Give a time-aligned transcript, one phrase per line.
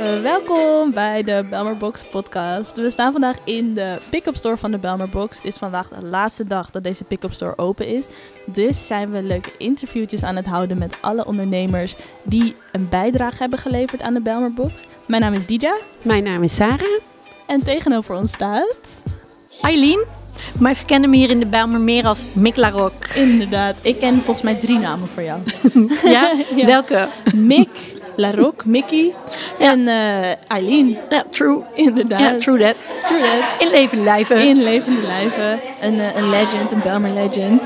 [0.00, 2.76] Uh, welkom bij de Belmer Box podcast.
[2.76, 5.36] We staan vandaag in de pick-up store van de Belmer Box.
[5.36, 8.06] Het is vandaag de laatste dag dat deze pick-up store open is.
[8.46, 13.58] Dus zijn we leuke interviewtjes aan het houden met alle ondernemers die een bijdrage hebben
[13.58, 14.84] geleverd aan de Belmer Box.
[15.06, 15.76] Mijn naam is Dija.
[16.02, 17.00] Mijn naam is Sarah.
[17.46, 18.76] En tegenover ons staat...
[19.60, 20.04] Eileen.
[20.58, 23.06] Maar ze kennen me hier in de Bijlmer meer als Mick Larok.
[23.14, 23.76] Inderdaad.
[23.82, 25.40] Ik ken volgens mij drie namen voor jou.
[26.14, 26.34] ja?
[26.66, 27.08] Welke?
[27.34, 29.12] Mick, Larok, Mickey
[29.58, 29.94] en uh,
[30.48, 30.96] Eileen.
[31.10, 31.62] Ja, true.
[31.74, 32.20] Inderdaad.
[32.20, 32.74] Ja, true that.
[33.06, 33.42] True that.
[33.58, 34.40] In levende lijven.
[34.40, 35.60] In levende lijven.
[35.82, 37.62] Een, uh, een legend, een Bijlmer legend.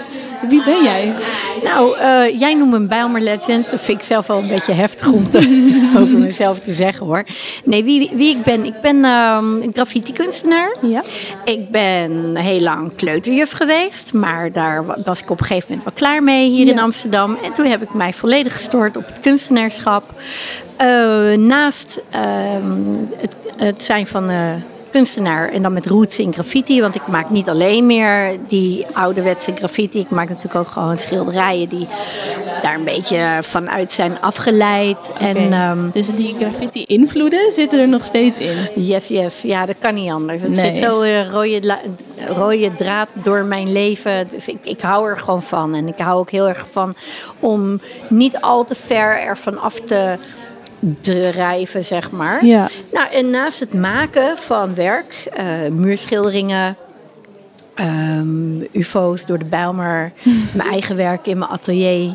[0.49, 1.15] Wie ben jij?
[1.63, 3.71] Nou, uh, jij noemt me een Bijlmer legend.
[3.71, 5.39] Dat vind ik zelf wel een beetje heftig om te,
[6.01, 7.25] over mezelf te zeggen hoor.
[7.65, 8.65] Nee, wie, wie ik ben?
[8.65, 10.77] Ik ben um, graffiti-kunstenaar.
[10.83, 11.03] Ja.
[11.45, 14.13] Ik ben heel lang kleuterjuf geweest.
[14.13, 16.73] Maar daar was ik op een gegeven moment wel klaar mee hier Ja.
[16.73, 17.39] in Amsterdam.
[17.43, 20.03] En toen heb ik mij volledig gestort op het kunstenaarschap.
[20.83, 22.83] Uh, naast ehm,
[23.17, 24.53] het, het zijn van eh,
[24.95, 26.81] kunstenaar en dan met roots in graffiti.
[26.81, 29.99] Want ik maak niet alleen meer die ouderwetse graffiti.
[29.99, 31.87] Ik maak natuurlijk ook gewoon schilderijen die
[32.63, 35.13] daar een beetje vanuit zijn afgeleid.
[35.19, 38.57] En ehm, Dus die graffiti-invloeden zitten er nog steeds in.
[38.75, 39.43] Yes, yes.
[39.43, 40.43] Ja, dat kan niet anders.
[40.43, 40.65] Het Nee.
[40.65, 41.79] zit zo eh, rode,
[42.29, 44.29] rode draad door mijn leven.
[44.31, 45.75] Dus ik, ik hou er gewoon van.
[45.75, 46.95] En ik hou ook heel erg van
[47.41, 50.17] om niet al te ver ervan af te
[51.01, 52.45] drijven, zeg maar.
[52.45, 52.69] Ja.
[52.93, 56.77] Nou, en naast het maken van werk, eh, muurschilderingen,
[57.75, 60.13] ehm, UFO's door de Bijlmer,
[60.57, 62.13] mijn eigen werk in mijn atelier.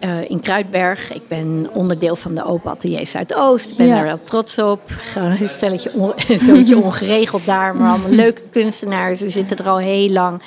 [0.00, 1.12] Eh, in Kruidberg.
[1.12, 3.70] Ik ben onderdeel van de Open Atelier Zuidoost.
[3.70, 3.94] Ik ben Ja.
[3.94, 4.80] daar wel trots op.
[4.86, 7.76] Gewoon een stelletje on, ongeregeld daar.
[7.76, 9.20] Maar allemaal leuke kunstenaars.
[9.20, 10.42] We zitten er al heel lang.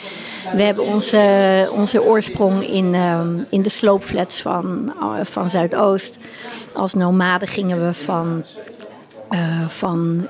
[0.56, 6.18] We hebben onze, onze oorsprong in, ehm, in de sloopflats van, eh, van Zuidoost.
[6.74, 8.44] Als nomaden gingen we van
[9.30, 10.28] eh, van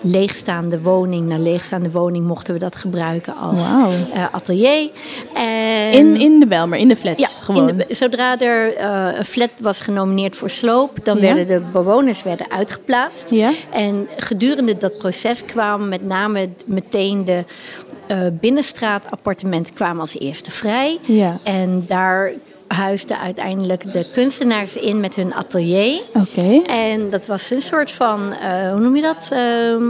[0.00, 3.74] leegstaande woning naar leegstaande woning mochten we dat gebruiken als
[4.32, 4.90] atelier.
[5.66, 7.66] En In, in de Belmer, in de flats ja, gewoon.
[7.76, 11.22] de- zodra er eh, een flat was genomineerd voor sloop, dan Ja.
[11.22, 13.30] werden de bewoners werden uitgeplaatst.
[13.30, 13.50] Ja.
[13.70, 17.44] En gedurende dat proces kwamen met name meteen de
[18.06, 20.98] eh binnenstraatappartementen kwamen als eerste vrij.
[21.04, 21.38] Ja.
[21.42, 22.32] En daar
[22.68, 26.00] huisden uiteindelijk de kunstenaars in met hun atelier.
[26.14, 26.62] Oké.
[26.66, 29.28] En dat was een soort van, eh, hoe noem je dat?
[29.32, 29.82] Ehm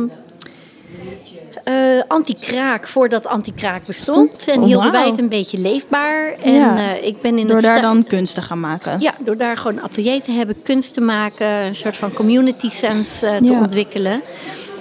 [1.65, 1.75] eh,
[2.07, 4.33] anti-kraak, voordat anti-kraak bestond.
[4.33, 4.57] Bestond?
[4.57, 6.33] En Oh, hielden wij het een beetje leefbaar.
[6.43, 6.77] En Ja.
[6.77, 9.01] eh, ik ben in Door het daar dan kunst te gaan maken.
[9.01, 12.69] Ja, door daar gewoon een atelier te hebben, kunst te maken, een soort van community
[12.71, 13.59] sense eh, te Ja.
[13.59, 14.23] ontwikkelen.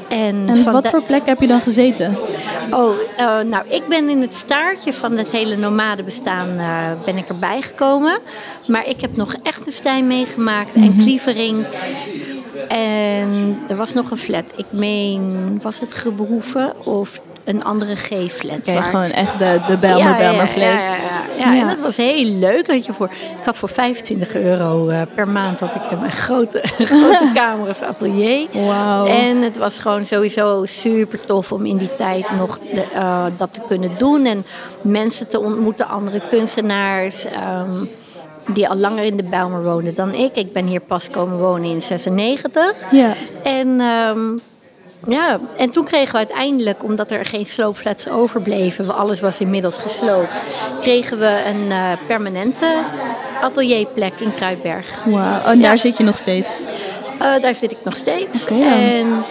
[0.10, 2.18] En, En wat voor plek heb je dan gezeten?
[2.72, 2.90] Oh,
[3.46, 8.20] nou, ik ben in het staartje van het hele nomadenbestaan eh ben ik erbij gekomen.
[8.68, 11.66] Maar ik heb nog Echtenstein meegemaakt en Klievering.
[12.68, 14.44] En er was nog een flat.
[14.56, 18.58] Ik meen, was het Gebroeven of een andere G-flat?
[18.58, 20.62] Oké, waar- gewoon echt de, de Belmer, Belmer flats.
[20.64, 21.46] ja, ja, ja.
[21.46, 21.62] Ja, Ja.
[21.62, 22.68] en dat was heel leuk.
[22.68, 23.08] Dat je voor,
[23.40, 27.68] ik had voor 25 euro eh, per maand had ik dan een grote, grote kamer
[27.68, 28.48] als atelier.
[28.54, 29.06] Wauw.
[29.06, 33.54] En het was gewoon sowieso super tof om in die tijd nog de, eh, dat
[33.54, 34.26] te kunnen doen.
[34.26, 34.46] En
[34.82, 37.26] mensen te ontmoeten, andere kunstenaars.
[37.26, 37.72] ehm,
[38.48, 40.36] die al langer in de Bijlmer woonden dan ik.
[40.36, 42.62] Ik ben hier pas komen wonen in 96.
[42.92, 43.14] Ja.
[43.44, 44.38] En, ehm,
[45.14, 50.30] ja, en toen kregen we uiteindelijk, omdat er geen sloopflats overbleven, alles was inmiddels gesloopt,
[50.82, 52.66] kregen we een eh, permanente
[53.42, 55.04] atelierplek in Kruidberg.
[55.06, 55.42] Wauw.
[55.42, 55.78] En daar Ja.
[55.78, 56.66] zit je nog steeds.
[57.20, 58.48] Eh, daar zit ik nog steeds.
[58.48, 58.62] Dan.
[58.62, 59.24] En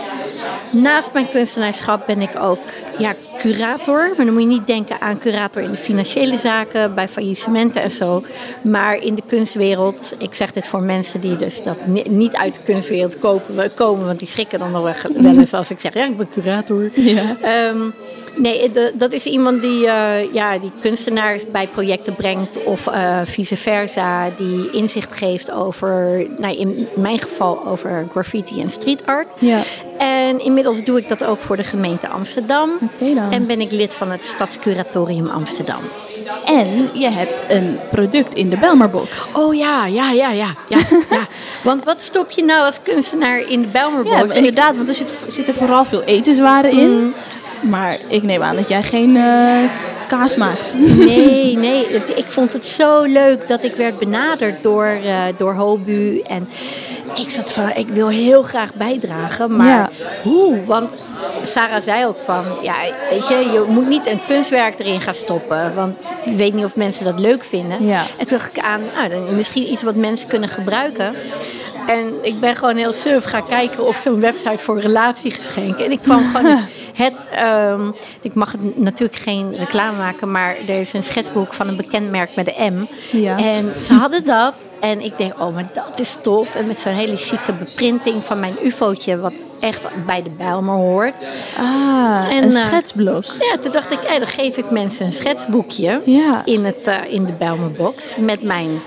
[0.74, 2.58] naast mijn kunstenaarschap ben ik ook
[2.98, 4.12] ja, curator.
[4.16, 7.90] Maar dan moet je niet denken aan curator in de financiële zaken, bij faillissementen en
[7.90, 8.22] zo.
[8.62, 12.54] Maar in de kunstwereld, ik zeg dit voor mensen die dus dat ni- niet uit
[12.54, 15.94] de kunstwereld kopen, komen, want die schrikken dan nog wel wel eens als ik zeg,
[15.94, 16.90] ja, ik ben curator.
[16.94, 17.36] Ja.
[17.42, 17.90] Ehm,
[18.34, 23.20] nee, de- dat is iemand die, eh, ja, die kunstenaars bij projecten brengt of eh,
[23.24, 29.28] vice versa, die inzicht geeft over, nou, in mijn geval over graffiti en street art.
[29.38, 29.62] Ja.
[29.98, 32.70] En inmiddels doe ik dat ook voor de gemeente Amsterdam.
[32.80, 33.32] Oké dan.
[33.32, 35.80] En ben ik lid van het Stadscuratorium Amsterdam.
[36.44, 39.32] En je hebt een product in de Belmerbox.
[39.32, 40.54] Oh ja, ja, ja, ja.
[40.68, 40.78] ja,
[41.10, 41.26] ja.
[41.62, 44.32] Want wat stop je nou als kunstenaar in de Bijlmerbox?
[44.32, 47.14] Ja, inderdaad, want er zit, zitten vooral veel etenswaren in.
[47.70, 49.70] Maar ik neem aan dat jij geen eh,
[50.08, 50.74] kaas maakt.
[50.74, 51.86] Nee, nee.
[52.14, 56.20] Ik vond het zo leuk dat ik werd benaderd door, eh, door Hobu.
[56.20, 56.48] En
[57.14, 59.56] ik zat van, ik wil heel graag bijdragen.
[59.56, 59.90] Maar Ja.
[60.22, 60.64] hoe?
[60.64, 60.90] Want
[61.42, 62.74] Sarah zei ook van, ja,
[63.10, 65.74] weet je, je moet niet een kunstwerk erin gaan stoppen.
[65.74, 67.86] Want je weet niet of mensen dat leuk vinden.
[67.86, 68.00] Ja.
[68.18, 71.14] En toen dacht ik aan, nou, dan misschien iets wat mensen kunnen gebruiken.
[71.86, 75.84] En ik ben gewoon heel surf gaan kijken op zo'n website voor relatiegeschenken.
[75.84, 76.58] En ik kwam gewoon
[76.94, 77.90] het, ehm,
[78.20, 82.34] ik mag natuurlijk geen reclame maken, maar er is een schetsboek van een bekend merk
[82.36, 82.86] met de M.
[83.16, 83.38] Ja.
[83.38, 84.54] En ze hadden dat.
[84.80, 86.54] En ik denk, oh, maar dat is tof.
[86.54, 91.14] En met zo'n hele chique beprinting van mijn ufootje, wat echt bij de Bijlmer hoort.
[91.58, 93.24] Ah, En, een eh, schetsblok.
[93.24, 96.42] Ja, toen dacht ik, hey, dan geef ik mensen een schetsboekje Ja.
[96.44, 98.80] in, het, eh, in de Bijlmer box met mijn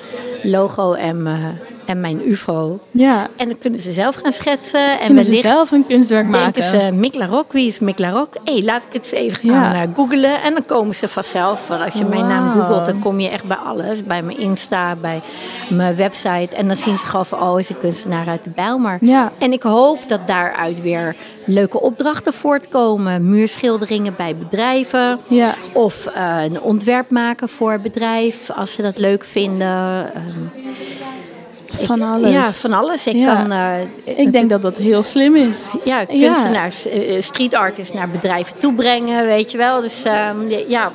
[0.44, 2.80] logo en, mijn- en mijn ufo.
[2.92, 3.28] Ja.
[3.36, 5.00] En dan kunnen ze zelf gaan schetsen.
[5.00, 6.54] En Kunnen ze zelf een kunstwerk maken?
[6.54, 8.42] denken ze, Mick Larocque, wie is Mick Larocque?
[8.44, 10.42] Hé, laat ik het eens even gaan eh, googlen.
[10.42, 11.68] En dan komen ze vanzelf.
[11.68, 14.04] Want als je mijn naam googelt, dan kom je echt bij alles.
[14.04, 15.22] Bij mijn Insta, bij
[15.70, 16.56] mijn website.
[16.56, 18.98] En dan zien ze gewoon van, oh, is een kunstenaar uit de Bijlmer.
[19.02, 19.32] Ja.
[19.38, 23.30] En ik hoop dat daaruit weer leuke opdrachten voortkomen.
[23.30, 25.20] Muurschilderingen bij bedrijven.
[25.28, 25.56] Ja.
[25.74, 30.14] Of eh, een ontwerp maken voor bedrijf, als ze dat leuk vinden.
[30.14, 30.67] Ehm,
[31.68, 32.32] Van alles.
[32.32, 33.08] Ja, van alles.
[33.08, 33.34] Ik Ja.
[33.36, 33.52] kan...
[33.52, 35.58] eh, Ik denk dat dat heel slim is.
[35.84, 39.82] ja, kunstenaars, eh, street artists naar bedrijven toebrengen, weet je wel.
[39.82, 40.36] Dus ehm,
[40.68, 40.92] ja,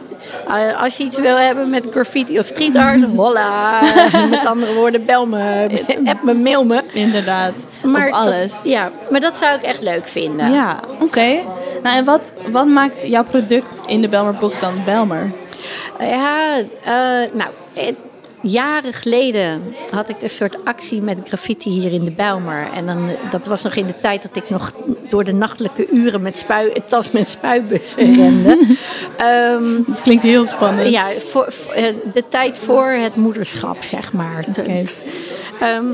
[0.48, 3.80] eh, als je iets wil hebben met graffiti of street art, holla.
[4.30, 5.68] met andere woorden, bel me,
[6.04, 6.82] app me, mail me.
[6.92, 7.52] Inderdaad.
[7.82, 8.52] Maar op alles.
[8.52, 10.52] Dat, ja, maar dat zou ik echt leuk vinden.
[10.52, 11.26] Ja, oké.
[11.82, 15.30] Nou, en wat, wat maakt jouw product in de Belmer Box dan Belmer?
[16.00, 16.92] Ja, eh,
[17.32, 17.94] nou, eh,
[18.42, 22.68] jaren geleden had ik een soort actie met graffiti hier in de Bijlmer.
[22.74, 24.72] En dan, dat was nog in de tijd dat ik nog
[25.10, 28.58] door de nachtelijke uren met spui, tas met spuibussen rende.
[29.16, 30.88] Ehm, Het klinkt heel spannend.
[30.88, 31.84] ja, voor, eh,
[32.14, 34.44] de tijd voor het moederschap, zeg maar.
[34.58, 34.82] Oké.
[35.60, 35.84] Ehm,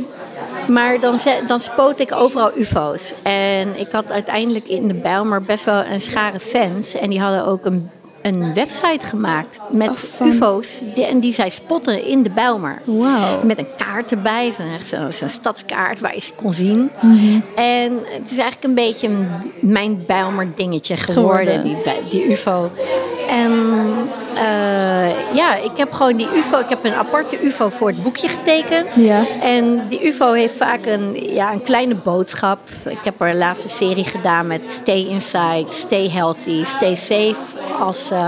[0.68, 3.12] maar dan, dan spoot ik overal ufo's.
[3.22, 6.94] En ik had uiteindelijk in de Bijlmer best wel een schare fans.
[6.94, 7.90] En die hadden ook een,
[8.22, 10.80] een website gemaakt met van- ufo's.
[10.94, 12.80] Die, en die zij spotten in de Bijlmer.
[12.84, 13.40] Wauw.
[13.42, 16.90] Met een kaart erbij, zo'n zo- stadskaart waar je ze kon zien.
[17.00, 17.40] Mhm.
[17.54, 19.28] En het is eigenlijk een beetje een-
[19.60, 21.82] mijn Bijlmer dingetje geworden, Geworden.
[22.10, 22.70] die, die UFO.
[23.28, 23.52] En
[24.34, 28.28] eh, ja, ik heb gewoon die UFO, ik heb een aparte UFO voor het boekje
[28.28, 28.86] getekend.
[28.94, 29.22] Ja.
[29.42, 32.58] En die UFO heeft vaak een, ja, een kleine boodschap.
[32.84, 37.36] Ik heb er een serie gedaan met Stay Inside, Stay Healthy, Stay Safe.
[37.78, 38.26] Als eh,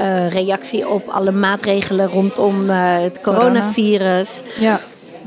[0.00, 4.42] eh, reactie op alle maatregelen rondom eh, het coronavirus.
[4.58, 4.80] Ja.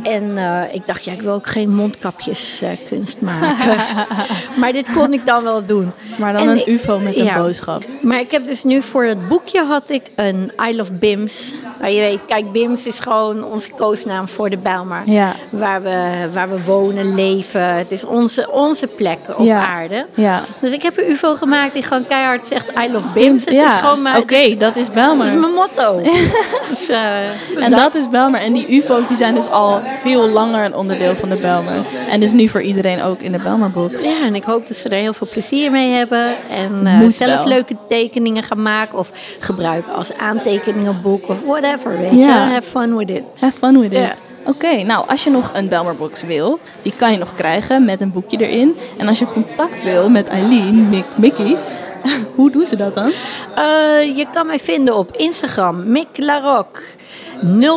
[0.03, 0.37] En
[0.71, 3.75] ik dacht, ja, ik wil ook geen mondkapjes eh, kunst maken.
[4.59, 5.91] maar dit kon ik dan wel doen.
[6.17, 7.35] Maar dan En een ik- ufo met een ja.
[7.35, 7.83] boodschap.
[8.01, 11.53] Maar ik heb dus nu voor het boekje had ik een I Love Bims.
[11.79, 15.01] Maar je weet, kijk, Bims is gewoon onze koosnaam voor de Bijlmer.
[15.05, 15.35] Ja.
[15.49, 17.75] Waar, we, waar we wonen, leven.
[17.75, 19.65] Het is onze, onze plek op Ja.
[19.67, 20.05] aarde.
[20.13, 20.41] Ja.
[20.59, 23.45] Dus ik heb een ufo gemaakt die gewoon keihard zegt I Love Bims.
[23.45, 23.67] Het ja.
[23.67, 25.25] is gewoon mijn, Oké, dat is dat Belmer.
[25.25, 26.01] is mijn motto.
[26.69, 27.11] dus, eh,
[27.53, 28.39] dus En dat is Belmer.
[28.39, 31.85] En die ufo's die zijn dus al veel langer een onderdeel van de Belmer.
[32.09, 34.03] En dus nu voor iedereen ook in de Belmer box.
[34.03, 36.35] Ja, en ik hoop dat ze er heel veel plezier mee hebben.
[36.49, 37.47] En Moet zelf wel.
[37.47, 38.97] leuke tekeningen gaan maken.
[38.97, 41.67] Of gebruiken als aantekeningenboek of whatever.
[41.77, 42.45] Weet Ja.
[42.45, 43.23] je, have fun with it.
[43.39, 44.11] Have fun with it.
[44.43, 48.01] Oké, nou als je nog een Belmer box wil, die kan je nog krijgen met
[48.01, 48.75] een boekje erin.
[48.97, 51.57] En als je contact wil met Eileen, Mick, Mickey,
[52.35, 53.11] hoe doen ze dat dan?
[53.55, 56.81] Eh, je kan mij vinden op Instagram, Mick Larocque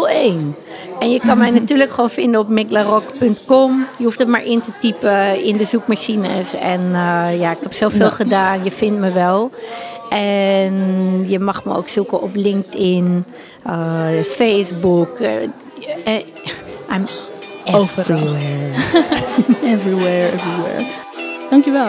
[0.08, 0.56] 01.
[1.00, 3.86] En je kan mij natuurlijk gewoon vinden op micklarocque.com.
[3.96, 6.54] Je hoeft het maar in te typen in de zoekmachines.
[6.54, 8.64] En eh, ja, ik heb zoveel gedaan.
[8.64, 9.50] Je vindt me wel.
[10.12, 13.24] En je mag me ook zoeken op LinkedIn,
[13.64, 15.20] eh, Facebook.
[15.20, 15.42] eh,
[16.04, 16.24] eh,
[16.94, 17.06] I'm
[17.64, 18.72] everywhere.
[19.74, 20.86] Everywhere, everywhere.
[21.50, 21.88] Dankjewel.